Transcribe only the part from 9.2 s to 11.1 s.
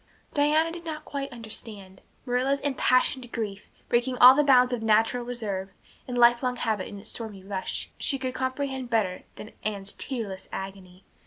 than Anne's tearless agony.